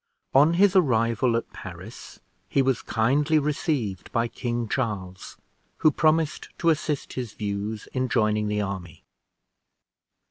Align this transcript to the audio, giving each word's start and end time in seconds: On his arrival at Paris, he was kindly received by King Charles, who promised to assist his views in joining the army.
On 0.33 0.55
his 0.55 0.75
arrival 0.75 1.35
at 1.37 1.53
Paris, 1.53 2.21
he 2.49 2.63
was 2.63 2.81
kindly 2.81 3.37
received 3.37 4.11
by 4.11 4.27
King 4.27 4.67
Charles, 4.67 5.37
who 5.77 5.91
promised 5.91 6.49
to 6.57 6.71
assist 6.71 7.13
his 7.13 7.33
views 7.33 7.87
in 7.93 8.09
joining 8.09 8.47
the 8.47 8.61
army. 8.61 9.03